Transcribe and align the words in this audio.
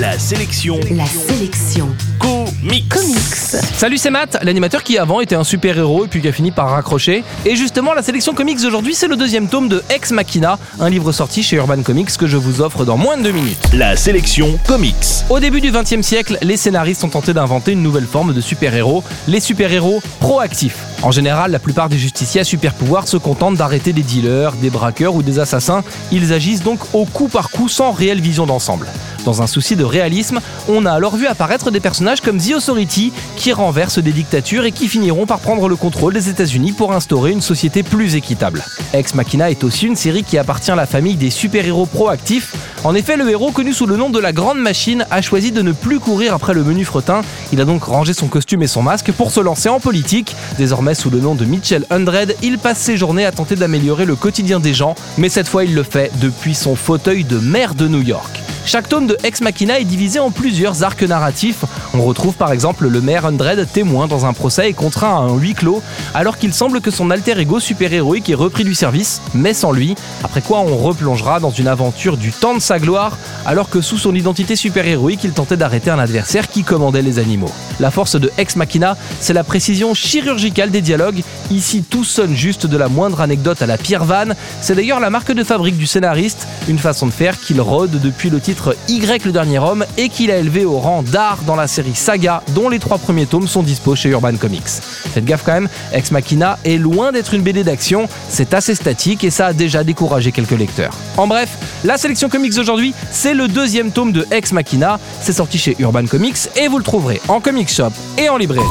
La 0.00 0.18
sélection 0.18 0.80
La 0.92 1.04
sélection 1.04 1.86
comics. 2.18 2.88
comics. 2.88 3.34
Salut, 3.76 3.98
c'est 3.98 4.08
Matt, 4.08 4.38
l'animateur 4.42 4.82
qui 4.82 4.96
avant 4.96 5.20
était 5.20 5.34
un 5.34 5.44
super-héros 5.44 6.06
et 6.06 6.08
puis 6.08 6.22
qui 6.22 6.28
a 6.28 6.32
fini 6.32 6.52
par 6.52 6.70
raccrocher. 6.70 7.22
Et 7.44 7.54
justement, 7.54 7.92
la 7.92 8.02
sélection 8.02 8.32
comics 8.32 8.62
d'aujourd'hui, 8.62 8.94
c'est 8.94 9.08
le 9.08 9.16
deuxième 9.16 9.46
tome 9.48 9.68
de 9.68 9.82
Ex 9.90 10.12
Machina, 10.12 10.58
un 10.80 10.88
livre 10.88 11.12
sorti 11.12 11.42
chez 11.42 11.56
Urban 11.56 11.82
Comics 11.82 12.16
que 12.16 12.26
je 12.26 12.38
vous 12.38 12.62
offre 12.62 12.86
dans 12.86 12.96
moins 12.96 13.18
de 13.18 13.24
deux 13.24 13.32
minutes. 13.32 13.60
La 13.74 13.94
sélection 13.94 14.58
comics. 14.66 14.94
Au 15.28 15.38
début 15.38 15.60
du 15.60 15.70
XXe 15.70 16.00
siècle, 16.00 16.38
les 16.40 16.56
scénaristes 16.56 17.04
ont 17.04 17.10
tenté 17.10 17.34
d'inventer 17.34 17.72
une 17.72 17.82
nouvelle 17.82 18.06
forme 18.06 18.32
de 18.32 18.40
super-héros, 18.40 19.04
les 19.28 19.40
super-héros 19.40 20.00
proactifs. 20.18 20.78
En 21.02 21.10
général, 21.10 21.50
la 21.50 21.58
plupart 21.58 21.88
des 21.88 21.96
justiciers 21.96 22.42
à 22.42 22.44
super-pouvoir 22.44 23.08
se 23.08 23.16
contentent 23.16 23.56
d'arrêter 23.56 23.94
des 23.94 24.02
dealers, 24.02 24.52
des 24.52 24.68
braqueurs 24.68 25.14
ou 25.14 25.22
des 25.22 25.38
assassins. 25.38 25.82
Ils 26.12 26.34
agissent 26.34 26.62
donc 26.62 26.80
au 26.92 27.06
coup 27.06 27.28
par 27.28 27.50
coup 27.50 27.70
sans 27.70 27.92
réelle 27.92 28.20
vision 28.20 28.44
d'ensemble. 28.44 28.86
Dans 29.24 29.40
un 29.42 29.46
souci 29.46 29.76
de 29.76 29.84
réalisme, 29.84 30.40
on 30.68 30.84
a 30.84 30.92
alors 30.92 31.16
vu 31.16 31.26
apparaître 31.26 31.70
des 31.70 31.80
personnages 31.80 32.20
comme 32.20 32.38
The 32.38 32.54
Authority 32.56 33.12
qui 33.36 33.52
renversent 33.52 33.98
des 33.98 34.12
dictatures 34.12 34.64
et 34.64 34.72
qui 34.72 34.88
finiront 34.88 35.26
par 35.26 35.40
prendre 35.40 35.68
le 35.68 35.76
contrôle 35.76 36.12
des 36.12 36.28
États-Unis 36.28 36.72
pour 36.72 36.92
instaurer 36.92 37.30
une 37.30 37.40
société 37.40 37.82
plus 37.82 38.14
équitable. 38.14 38.62
Ex 38.92 39.14
Machina 39.14 39.50
est 39.50 39.64
aussi 39.64 39.86
une 39.86 39.96
série 39.96 40.22
qui 40.22 40.36
appartient 40.36 40.70
à 40.70 40.76
la 40.76 40.86
famille 40.86 41.16
des 41.16 41.30
super-héros 41.30 41.86
proactifs. 41.86 42.54
En 42.82 42.94
effet, 42.94 43.18
le 43.18 43.28
héros 43.28 43.50
connu 43.50 43.74
sous 43.74 43.84
le 43.84 43.96
nom 43.96 44.08
de 44.08 44.18
la 44.18 44.32
Grande 44.32 44.58
Machine 44.58 45.04
a 45.10 45.20
choisi 45.20 45.52
de 45.52 45.60
ne 45.60 45.72
plus 45.72 46.00
courir 46.00 46.32
après 46.32 46.54
le 46.54 46.64
menu 46.64 46.86
fretin. 46.86 47.20
Il 47.52 47.60
a 47.60 47.66
donc 47.66 47.84
rangé 47.84 48.14
son 48.14 48.26
costume 48.26 48.62
et 48.62 48.66
son 48.66 48.80
masque 48.80 49.12
pour 49.12 49.30
se 49.32 49.40
lancer 49.40 49.68
en 49.68 49.80
politique. 49.80 50.34
Désormais 50.56 50.94
sous 50.94 51.10
le 51.10 51.20
nom 51.20 51.34
de 51.34 51.44
Mitchell 51.44 51.84
Undred, 51.90 52.36
il 52.42 52.58
passe 52.58 52.78
ses 52.78 52.96
journées 52.96 53.26
à 53.26 53.32
tenter 53.32 53.54
d'améliorer 53.54 54.06
le 54.06 54.16
quotidien 54.16 54.60
des 54.60 54.72
gens, 54.72 54.94
mais 55.18 55.28
cette 55.28 55.46
fois 55.46 55.64
il 55.64 55.74
le 55.74 55.82
fait 55.82 56.10
depuis 56.22 56.54
son 56.54 56.74
fauteuil 56.74 57.24
de 57.24 57.38
maire 57.38 57.74
de 57.74 57.86
New 57.86 58.00
York. 58.00 58.40
Chaque 58.64 58.88
tome 58.88 59.06
de 59.06 59.16
Ex 59.24 59.40
Machina 59.40 59.80
est 59.80 59.84
divisé 59.84 60.18
en 60.18 60.30
plusieurs 60.30 60.82
arcs 60.82 61.02
narratifs. 61.02 61.64
On 61.92 62.02
retrouve 62.02 62.34
par 62.34 62.52
exemple 62.52 62.86
le 62.86 63.00
maire 63.00 63.26
Undred 63.26 63.66
témoin 63.72 64.06
dans 64.06 64.24
un 64.24 64.32
procès 64.32 64.70
et 64.70 64.74
contraint 64.74 65.08
à 65.08 65.18
un 65.18 65.36
huis 65.36 65.54
clos, 65.54 65.82
alors 66.14 66.38
qu'il 66.38 66.54
semble 66.54 66.80
que 66.80 66.92
son 66.92 67.10
alter 67.10 67.38
ego 67.38 67.58
super-héroïque 67.58 68.30
est 68.30 68.34
repris 68.34 68.62
du 68.62 68.74
service, 68.76 69.20
mais 69.34 69.54
sans 69.54 69.72
lui. 69.72 69.96
Après 70.22 70.40
quoi, 70.40 70.60
on 70.60 70.76
replongera 70.76 71.40
dans 71.40 71.50
une 71.50 71.66
aventure 71.66 72.16
du 72.16 72.30
temps 72.30 72.54
de 72.54 72.60
sa 72.60 72.78
gloire, 72.78 73.18
alors 73.44 73.70
que 73.70 73.80
sous 73.80 73.98
son 73.98 74.14
identité 74.14 74.54
super-héroïque, 74.54 75.24
il 75.24 75.32
tentait 75.32 75.56
d'arrêter 75.56 75.90
un 75.90 75.98
adversaire 75.98 76.48
qui 76.48 76.62
commandait 76.62 77.02
les 77.02 77.18
animaux. 77.18 77.50
La 77.80 77.90
force 77.90 78.14
de 78.20 78.30
Ex 78.38 78.54
Machina, 78.56 78.96
c'est 79.20 79.32
la 79.32 79.42
précision 79.42 79.92
chirurgicale 79.94 80.70
des 80.70 80.82
dialogues. 80.82 81.22
Ici, 81.50 81.82
tout 81.82 82.04
sonne 82.04 82.36
juste 82.36 82.66
de 82.66 82.76
la 82.76 82.88
moindre 82.88 83.20
anecdote 83.20 83.62
à 83.62 83.66
la 83.66 83.78
pire 83.78 84.04
vanne. 84.04 84.36
C'est 84.60 84.76
d'ailleurs 84.76 85.00
la 85.00 85.10
marque 85.10 85.32
de 85.32 85.42
fabrique 85.42 85.76
du 85.76 85.86
scénariste, 85.86 86.46
une 86.68 86.78
façon 86.78 87.06
de 87.06 87.12
faire 87.12 87.40
qu'il 87.40 87.60
rôde 87.60 88.00
depuis 88.00 88.30
le 88.30 88.40
titre 88.40 88.76
Y 88.88 89.24
le 89.24 89.32
dernier 89.32 89.58
homme 89.58 89.84
et 89.96 90.08
qu'il 90.08 90.30
a 90.30 90.36
élevé 90.36 90.64
au 90.64 90.78
rang 90.78 91.02
d'art 91.02 91.38
dans 91.46 91.56
la 91.56 91.66
série 91.80 91.94
Saga, 91.94 92.42
dont 92.48 92.68
les 92.68 92.78
trois 92.78 92.98
premiers 92.98 93.24
tomes 93.24 93.48
sont 93.48 93.62
dispo 93.62 93.96
chez 93.96 94.10
Urban 94.10 94.36
Comics. 94.36 94.66
Faites 94.66 95.24
gaffe 95.24 95.44
quand 95.46 95.54
même, 95.54 95.68
Ex 95.94 96.10
Machina 96.10 96.58
est 96.62 96.76
loin 96.76 97.10
d'être 97.10 97.32
une 97.32 97.40
BD 97.40 97.64
d'action, 97.64 98.06
c'est 98.28 98.52
assez 98.52 98.74
statique 98.74 99.24
et 99.24 99.30
ça 99.30 99.46
a 99.46 99.52
déjà 99.54 99.82
découragé 99.82 100.30
quelques 100.30 100.58
lecteurs. 100.58 100.92
En 101.16 101.26
bref, 101.26 101.48
la 101.84 101.96
sélection 101.96 102.28
comics 102.28 102.54
d'aujourd'hui, 102.54 102.92
c'est 103.10 103.32
le 103.32 103.48
deuxième 103.48 103.92
tome 103.92 104.12
de 104.12 104.26
Ex 104.30 104.52
Machina, 104.52 105.00
c'est 105.22 105.32
sorti 105.32 105.56
chez 105.56 105.74
Urban 105.78 106.04
Comics 106.04 106.50
et 106.54 106.68
vous 106.68 106.76
le 106.76 106.84
trouverez 106.84 107.18
en 107.28 107.40
comic 107.40 107.70
shop 107.70 107.92
et 108.18 108.28
en 108.28 108.36
librairie. 108.36 108.66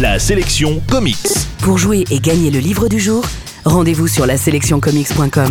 La 0.00 0.18
sélection 0.18 0.80
comics. 0.90 1.28
Pour 1.58 1.76
jouer 1.76 2.04
et 2.10 2.20
gagner 2.20 2.50
le 2.50 2.58
livre 2.58 2.88
du 2.88 3.00
jour, 3.00 3.22
rendez-vous 3.66 4.08
sur 4.08 4.24
la 4.24 4.38
sélectioncomics.com. 4.38 5.50